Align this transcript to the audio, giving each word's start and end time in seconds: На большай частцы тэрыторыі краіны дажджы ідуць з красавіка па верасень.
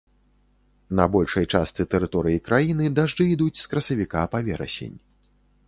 На 0.99 1.05
большай 1.15 1.45
частцы 1.57 1.85
тэрыторыі 1.93 2.41
краіны 2.49 2.89
дажджы 3.01 3.29
ідуць 3.35 3.55
з 3.63 3.69
красавіка 3.75 4.27
па 4.35 4.43
верасень. 4.51 4.97